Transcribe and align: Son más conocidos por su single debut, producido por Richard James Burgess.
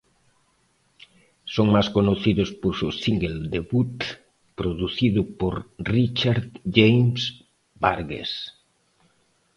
Son 1.53 1.67
más 1.75 1.87
conocidos 1.97 2.49
por 2.61 2.73
su 2.79 2.87
single 2.91 3.49
debut, 3.55 3.97
producido 4.55 5.21
por 5.37 5.55
Richard 5.77 6.45
James 6.77 7.43
Burgess. 7.75 8.33